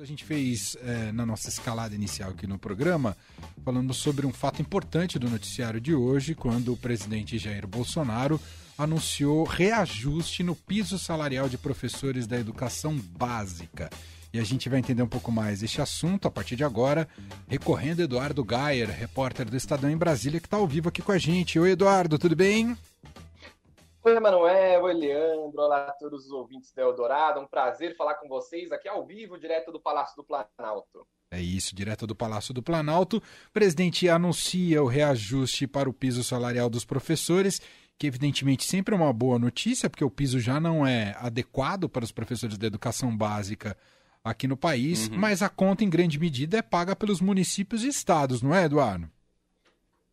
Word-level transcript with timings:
A 0.00 0.06
gente 0.06 0.24
fez 0.24 0.74
é, 0.82 1.12
na 1.12 1.26
nossa 1.26 1.50
escalada 1.50 1.94
inicial 1.94 2.30
aqui 2.30 2.46
no 2.46 2.58
programa, 2.58 3.14
falando 3.62 3.92
sobre 3.92 4.26
um 4.26 4.32
fato 4.32 4.62
importante 4.62 5.18
do 5.18 5.28
noticiário 5.28 5.78
de 5.78 5.94
hoje, 5.94 6.34
quando 6.34 6.72
o 6.72 6.76
presidente 6.78 7.36
Jair 7.36 7.66
Bolsonaro 7.66 8.40
anunciou 8.78 9.44
reajuste 9.44 10.42
no 10.42 10.56
piso 10.56 10.98
salarial 10.98 11.46
de 11.46 11.58
professores 11.58 12.26
da 12.26 12.40
educação 12.40 12.96
básica. 12.96 13.90
E 14.32 14.38
a 14.38 14.44
gente 14.44 14.66
vai 14.70 14.78
entender 14.78 15.02
um 15.02 15.06
pouco 15.08 15.30
mais 15.30 15.62
este 15.62 15.82
assunto 15.82 16.26
a 16.26 16.30
partir 16.30 16.56
de 16.56 16.64
agora, 16.64 17.06
recorrendo 17.46 18.00
Eduardo 18.00 18.42
Gayer, 18.42 18.90
repórter 18.90 19.44
do 19.44 19.58
Estadão 19.58 19.90
em 19.90 19.96
Brasília, 19.96 20.40
que 20.40 20.46
está 20.46 20.56
ao 20.56 20.66
vivo 20.66 20.88
aqui 20.88 21.02
com 21.02 21.12
a 21.12 21.18
gente. 21.18 21.58
Oi, 21.58 21.72
Eduardo, 21.72 22.18
tudo 22.18 22.34
bem? 22.34 22.74
Oi, 24.04 24.16
Emanuel, 24.16 24.82
oi, 24.82 24.94
Leandro, 24.94 25.62
olá 25.62 25.86
a 25.86 25.92
todos 25.92 26.26
os 26.26 26.32
ouvintes 26.32 26.72
da 26.72 26.82
Eldorado. 26.82 27.38
Um 27.38 27.46
prazer 27.46 27.96
falar 27.96 28.14
com 28.14 28.26
vocês 28.26 28.72
aqui 28.72 28.88
ao 28.88 29.06
vivo, 29.06 29.38
direto 29.38 29.70
do 29.70 29.78
Palácio 29.78 30.16
do 30.16 30.24
Planalto. 30.24 31.06
É 31.30 31.40
isso, 31.40 31.72
direto 31.72 32.04
do 32.04 32.12
Palácio 32.12 32.52
do 32.52 32.60
Planalto. 32.60 33.18
O 33.18 33.52
presidente 33.52 34.08
anuncia 34.08 34.82
o 34.82 34.88
reajuste 34.88 35.68
para 35.68 35.88
o 35.88 35.92
piso 35.92 36.24
salarial 36.24 36.68
dos 36.68 36.84
professores, 36.84 37.62
que 37.96 38.08
evidentemente 38.08 38.64
sempre 38.64 38.92
é 38.92 38.98
uma 38.98 39.12
boa 39.12 39.38
notícia, 39.38 39.88
porque 39.88 40.04
o 40.04 40.10
piso 40.10 40.40
já 40.40 40.58
não 40.58 40.84
é 40.84 41.14
adequado 41.20 41.88
para 41.88 42.04
os 42.04 42.10
professores 42.10 42.58
da 42.58 42.66
educação 42.66 43.16
básica 43.16 43.76
aqui 44.24 44.48
no 44.48 44.56
país, 44.56 45.06
uhum. 45.06 45.16
mas 45.16 45.42
a 45.42 45.48
conta 45.48 45.84
em 45.84 45.88
grande 45.88 46.18
medida 46.18 46.58
é 46.58 46.62
paga 46.62 46.96
pelos 46.96 47.20
municípios 47.20 47.84
e 47.84 47.88
estados, 47.88 48.42
não 48.42 48.52
é, 48.52 48.64
Eduardo? 48.64 49.08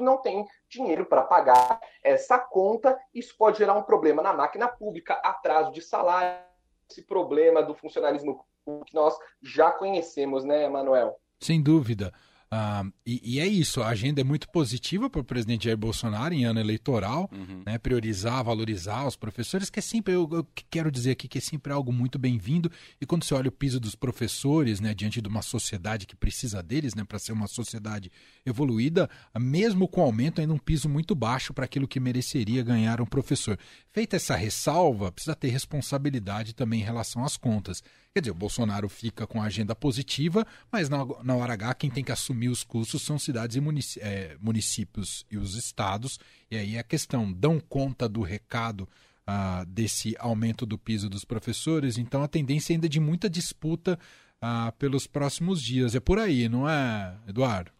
não 0.00 0.18
têm 0.18 0.46
dinheiro 0.68 1.06
para 1.06 1.22
pagar 1.22 1.80
essa 2.02 2.38
conta, 2.38 2.98
isso 3.14 3.36
pode 3.36 3.58
gerar 3.58 3.74
um 3.74 3.82
problema 3.82 4.22
na 4.22 4.32
máquina 4.32 4.68
pública, 4.68 5.14
atraso 5.14 5.72
de 5.72 5.80
salário, 5.80 6.44
esse 6.90 7.02
problema 7.02 7.62
do 7.62 7.74
funcionalismo 7.74 8.44
que 8.86 8.94
nós 8.94 9.16
já 9.42 9.70
conhecemos, 9.70 10.44
né, 10.44 10.68
Manuel? 10.68 11.18
Sem 11.40 11.60
dúvida. 11.60 12.12
Uh, 12.52 12.92
e, 13.06 13.36
e, 13.36 13.40
é 13.40 13.46
isso, 13.46 13.80
a 13.80 13.88
agenda 13.88 14.20
é 14.20 14.24
muito 14.24 14.46
positiva 14.50 15.08
para 15.08 15.22
o 15.22 15.24
presidente 15.24 15.64
Jair 15.64 15.76
Bolsonaro 15.78 16.34
em 16.34 16.44
ano 16.44 16.60
eleitoral, 16.60 17.30
uhum. 17.32 17.62
né, 17.64 17.78
priorizar, 17.78 18.44
valorizar 18.44 19.06
os 19.06 19.16
professores, 19.16 19.70
que 19.70 19.78
é 19.78 19.82
sempre, 19.82 20.12
eu, 20.12 20.28
eu 20.30 20.46
quero 20.68 20.90
dizer 20.90 21.12
aqui 21.12 21.26
que 21.28 21.38
é 21.38 21.40
sempre 21.40 21.72
algo 21.72 21.90
muito 21.90 22.18
bem-vindo. 22.18 22.70
E 23.00 23.06
quando 23.06 23.24
você 23.24 23.32
olha 23.32 23.48
o 23.48 23.52
piso 23.52 23.80
dos 23.80 23.94
professores, 23.94 24.80
né, 24.80 24.92
diante 24.92 25.22
de 25.22 25.28
uma 25.28 25.40
sociedade 25.40 26.06
que 26.06 26.14
precisa 26.14 26.62
deles, 26.62 26.94
né, 26.94 27.04
para 27.04 27.18
ser 27.18 27.32
uma 27.32 27.46
sociedade 27.46 28.12
evoluída, 28.44 29.08
mesmo 29.38 29.88
com 29.88 30.02
aumento, 30.02 30.42
ainda 30.42 30.52
um 30.52 30.58
piso 30.58 30.90
muito 30.90 31.14
baixo 31.14 31.54
para 31.54 31.64
aquilo 31.64 31.88
que 31.88 31.98
mereceria 31.98 32.62
ganhar 32.62 33.00
um 33.00 33.06
professor. 33.06 33.58
Feita 33.90 34.16
essa 34.16 34.36
ressalva, 34.36 35.10
precisa 35.10 35.34
ter 35.34 35.48
responsabilidade 35.48 36.54
também 36.54 36.80
em 36.80 36.84
relação 36.84 37.24
às 37.24 37.38
contas. 37.38 37.82
Quer 38.14 38.20
dizer, 38.20 38.32
o 38.32 38.34
Bolsonaro 38.34 38.90
fica 38.90 39.26
com 39.26 39.40
a 39.40 39.46
agenda 39.46 39.74
positiva, 39.74 40.46
mas 40.70 40.90
na, 40.90 41.02
hora 41.34 41.54
H 41.54 41.74
quem 41.74 41.90
tem 41.90 42.04
que 42.04 42.12
assumir 42.12 42.50
os 42.50 42.62
custos 42.62 43.00
são 43.00 43.18
cidades 43.18 43.56
e 43.56 44.00
é, 44.00 44.36
municípios 44.38 45.24
e 45.30 45.38
os 45.38 45.54
estados. 45.54 46.18
E 46.50 46.58
aí 46.58 46.78
a 46.78 46.82
questão, 46.82 47.32
dão 47.32 47.58
conta 47.58 48.06
do 48.06 48.20
recado 48.20 48.86
ah, 49.26 49.64
desse 49.66 50.14
aumento 50.18 50.66
do 50.66 50.76
piso 50.76 51.08
dos 51.08 51.24
professores? 51.24 51.96
Então 51.96 52.22
a 52.22 52.28
tendência 52.28 52.74
ainda 52.74 52.84
é 52.84 52.88
de 52.88 53.00
muita 53.00 53.30
disputa 53.30 53.98
ah, 54.42 54.74
pelos 54.78 55.06
próximos 55.06 55.62
dias. 55.62 55.94
É 55.94 56.00
por 56.00 56.18
aí, 56.18 56.50
não 56.50 56.68
é, 56.68 57.18
Eduardo? 57.26 57.72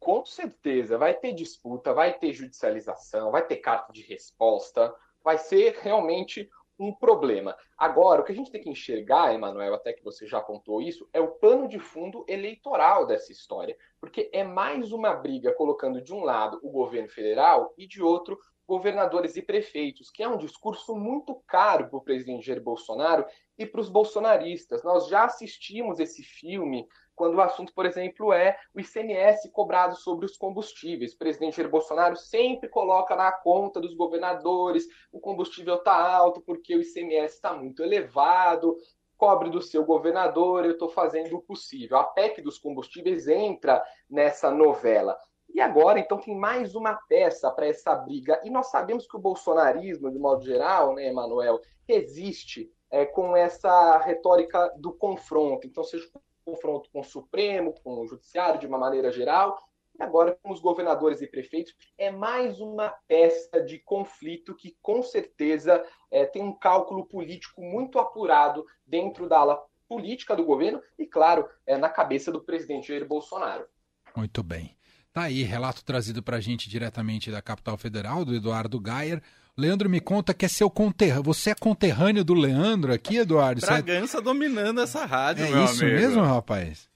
Com 0.00 0.24
certeza, 0.26 0.98
vai 0.98 1.14
ter 1.14 1.32
disputa, 1.32 1.94
vai 1.94 2.18
ter 2.18 2.32
judicialização, 2.32 3.30
vai 3.30 3.46
ter 3.46 3.58
carta 3.58 3.92
de 3.92 4.02
resposta, 4.02 4.92
vai 5.22 5.38
ser 5.38 5.78
realmente 5.80 6.50
um 6.78 6.92
problema. 6.92 7.56
Agora, 7.76 8.20
o 8.20 8.24
que 8.24 8.32
a 8.32 8.34
gente 8.34 8.50
tem 8.50 8.60
que 8.60 8.70
enxergar, 8.70 9.34
Emanuel, 9.34 9.74
até 9.74 9.92
que 9.92 10.04
você 10.04 10.26
já 10.26 10.38
apontou 10.38 10.82
isso, 10.82 11.08
é 11.12 11.20
o 11.20 11.32
pano 11.32 11.68
de 11.68 11.78
fundo 11.78 12.24
eleitoral 12.28 13.06
dessa 13.06 13.32
história. 13.32 13.76
Porque 14.00 14.30
é 14.32 14.44
mais 14.44 14.92
uma 14.92 15.14
briga 15.14 15.52
colocando 15.54 16.00
de 16.00 16.12
um 16.12 16.22
lado 16.22 16.58
o 16.62 16.70
governo 16.70 17.08
federal 17.08 17.72
e 17.76 17.86
de 17.86 18.02
outro 18.02 18.38
governadores 18.66 19.36
e 19.36 19.42
prefeitos, 19.42 20.10
que 20.10 20.22
é 20.22 20.28
um 20.28 20.36
discurso 20.36 20.96
muito 20.96 21.40
caro 21.46 21.88
para 21.88 21.98
o 21.98 22.02
presidente 22.02 22.44
Jair 22.44 22.60
Bolsonaro 22.60 23.24
e 23.56 23.64
para 23.64 23.80
os 23.80 23.88
bolsonaristas. 23.88 24.82
Nós 24.82 25.06
já 25.08 25.24
assistimos 25.24 26.00
esse 26.00 26.22
filme 26.22 26.86
quando 27.16 27.36
o 27.36 27.40
assunto, 27.40 27.72
por 27.74 27.86
exemplo, 27.86 28.32
é 28.32 28.56
o 28.74 28.80
ICMS 28.80 29.50
cobrado 29.50 29.96
sobre 29.96 30.26
os 30.26 30.36
combustíveis. 30.36 31.14
O 31.14 31.18
presidente 31.18 31.56
Jair 31.56 31.70
Bolsonaro 31.70 32.14
sempre 32.14 32.68
coloca 32.68 33.16
na 33.16 33.32
conta 33.32 33.80
dos 33.80 33.94
governadores, 33.94 34.86
o 35.10 35.18
combustível 35.18 35.76
está 35.76 35.94
alto 35.94 36.42
porque 36.42 36.76
o 36.76 36.82
ICMS 36.82 37.34
está 37.34 37.54
muito 37.54 37.82
elevado, 37.82 38.76
cobre 39.16 39.50
do 39.50 39.62
seu 39.62 39.84
governador, 39.84 40.64
eu 40.64 40.72
estou 40.72 40.90
fazendo 40.90 41.36
o 41.36 41.42
possível. 41.42 41.96
A 41.96 42.04
PEC 42.04 42.42
dos 42.42 42.58
combustíveis 42.58 43.26
entra 43.26 43.82
nessa 44.08 44.50
novela. 44.50 45.16
E 45.54 45.60
agora, 45.60 45.98
então, 45.98 46.18
tem 46.18 46.36
mais 46.36 46.74
uma 46.74 46.94
peça 47.08 47.50
para 47.50 47.66
essa 47.66 47.94
briga. 47.94 48.40
E 48.44 48.50
nós 48.50 48.66
sabemos 48.66 49.06
que 49.06 49.16
o 49.16 49.20
bolsonarismo, 49.20 50.10
de 50.10 50.18
modo 50.18 50.44
geral, 50.44 50.94
né, 50.94 51.08
Emanuel, 51.08 51.60
resiste 51.88 52.70
é, 52.90 53.06
com 53.06 53.36
essa 53.36 53.98
retórica 53.98 54.70
do 54.76 54.92
confronto. 54.92 55.66
Então, 55.66 55.82
seja 55.82 56.06
confronto 56.46 56.88
com 56.92 57.00
o 57.00 57.04
Supremo, 57.04 57.74
com 57.82 58.00
o 58.00 58.06
Judiciário 58.06 58.60
de 58.60 58.66
uma 58.68 58.78
maneira 58.78 59.10
geral, 59.10 59.58
e 59.98 60.02
agora 60.02 60.38
com 60.40 60.52
os 60.52 60.60
governadores 60.60 61.20
e 61.20 61.26
prefeitos, 61.26 61.74
é 61.98 62.10
mais 62.10 62.60
uma 62.60 62.90
peça 63.08 63.60
de 63.60 63.80
conflito 63.80 64.54
que 64.54 64.76
com 64.80 65.02
certeza 65.02 65.84
é, 66.10 66.24
tem 66.24 66.42
um 66.42 66.52
cálculo 66.52 67.04
político 67.04 67.60
muito 67.60 67.98
apurado 67.98 68.64
dentro 68.86 69.28
da 69.28 69.38
ala 69.38 69.60
política 69.88 70.36
do 70.36 70.44
governo 70.44 70.80
e, 70.98 71.06
claro, 71.06 71.48
é, 71.66 71.76
na 71.76 71.88
cabeça 71.88 72.30
do 72.30 72.40
presidente 72.40 72.88
Jair 72.88 73.06
Bolsonaro. 73.06 73.66
Muito 74.14 74.42
bem. 74.42 74.76
Tá 75.12 75.22
aí, 75.22 75.42
relato 75.42 75.84
trazido 75.84 76.22
para 76.22 76.36
a 76.36 76.40
gente 76.40 76.68
diretamente 76.68 77.30
da 77.30 77.40
capital 77.40 77.76
federal, 77.76 78.24
do 78.24 78.34
Eduardo 78.34 78.78
Gayer. 78.78 79.22
Leandro 79.58 79.88
me 79.88 80.00
conta 80.00 80.34
que 80.34 80.44
é 80.44 80.48
seu 80.48 80.68
conterrâneo. 80.68 81.22
Você 81.24 81.50
é 81.50 81.54
conterrâneo 81.54 82.22
do 82.22 82.34
Leandro 82.34 82.92
aqui, 82.92 83.16
Eduardo? 83.16 83.62
Bragança 83.62 84.18
é... 84.18 84.20
dominando 84.20 84.82
essa 84.82 85.06
rádio, 85.06 85.46
é 85.46 85.50
meu 85.50 85.64
isso 85.64 85.82
amigo. 85.82 85.98
mesmo, 85.98 86.22
rapaz? 86.22 86.88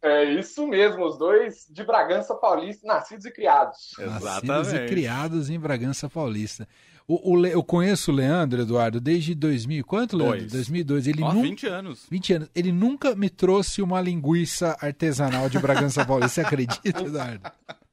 É 0.00 0.24
isso 0.24 0.66
mesmo, 0.66 1.04
os 1.06 1.16
dois 1.16 1.66
de 1.70 1.84
Bragança 1.84 2.34
Paulista, 2.34 2.86
nascidos 2.86 3.24
e 3.24 3.30
criados. 3.30 3.92
Exatamente. 3.98 4.46
Nascidos 4.46 4.72
e 4.72 4.86
criados 4.86 5.50
em 5.50 5.58
Bragança 5.58 6.08
Paulista. 6.08 6.68
O, 7.06 7.36
o, 7.36 7.46
eu 7.46 7.62
conheço 7.62 8.10
o 8.12 8.14
Leandro, 8.14 8.62
Eduardo, 8.62 9.00
desde 9.00 9.34
2000. 9.34 9.84
Quanto, 9.84 10.16
Leandro? 10.16 10.38
Dois. 10.38 10.52
2002. 10.52 11.06
Ele 11.06 11.22
Ó, 11.22 11.32
nunca, 11.32 11.48
20 11.48 11.66
anos. 11.66 12.06
20 12.10 12.32
anos. 12.32 12.50
Ele 12.54 12.72
nunca 12.72 13.14
me 13.14 13.28
trouxe 13.28 13.82
uma 13.82 14.00
linguiça 14.00 14.76
artesanal 14.80 15.48
de 15.48 15.58
Bragança 15.58 16.04
Paulista. 16.04 16.34
Você 16.34 16.40
acredita, 16.40 16.80
Eduardo? 17.02 17.50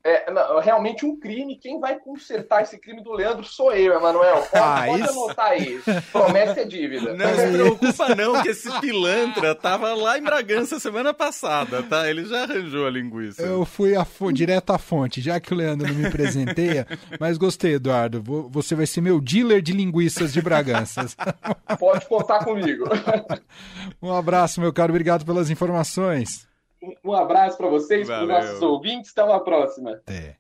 É 0.10 0.32
não, 0.32 0.60
realmente 0.60 1.06
um 1.06 1.20
crime. 1.20 1.58
Quem 1.58 1.80
vai 1.80 1.98
consertar 2.00 2.64
esse 2.64 2.78
crime 2.80 3.04
do 3.04 3.12
Leandro 3.14 3.44
sou 3.44 3.72
eu, 3.74 3.94
Emanuel. 3.98 4.38
Pode, 4.52 4.64
Ah, 4.64 4.84
pode 4.86 5.02
isso- 5.04 5.12
anotar 5.12 5.46
aí. 5.52 5.80
Promessa 6.12 6.62
é 6.62 6.66
dívida. 6.66 7.14
Não 7.14 7.36
se 7.36 7.48
preocupa 7.52 8.16
não, 8.16 8.42
que 8.42 8.50
esse 8.50 8.70
pilantra 8.80 9.54
tava 9.56 9.94
lá 9.94 10.18
em 10.18 10.22
Bragança 10.24 10.80
semana 10.80 11.14
passada, 11.14 11.84
tá? 11.84 12.10
Ele 12.10 12.26
já 12.26 12.44
arranjou 12.44 12.88
a 12.88 12.90
linguiça. 12.90 13.42
Eu 13.42 13.66
fui 13.66 13.96
a 13.96 14.06
direto 14.34 14.72
à 14.72 14.78
fonte, 14.78 15.22
já 15.22 15.40
que 15.40 15.54
o 15.54 15.58
Leandro 15.58 15.88
não 15.88 15.96
me 15.96 16.10
presenteia. 16.10 16.88
Mas 17.20 17.38
gostei, 17.38 17.76
Eduardo. 17.76 18.22
Você 18.50 18.76
vai 18.76 18.86
ser 18.86 19.02
meu 19.02 19.20
dealer 19.22 19.62
de 19.62 19.74
linguiças 19.74 20.34
de 20.34 20.42
Braganças. 20.42 21.16
Pode 21.80 22.06
contar 22.08 22.44
comigo. 22.44 22.86
Um 24.02 24.14
abraço, 24.14 24.62
meu 24.62 24.72
caro. 24.72 24.92
Obrigado 24.92 25.26
pelas 25.26 25.50
informações. 25.50 26.48
Um 27.04 27.14
abraço 27.14 27.58
para 27.58 27.68
vocês, 27.68 28.08
para 28.08 28.22
os 28.24 28.28
nossos 28.28 28.62
ouvintes. 28.62 29.12
Até 29.12 29.24
uma 29.24 29.44
próxima. 29.44 29.92
Até. 29.94 30.39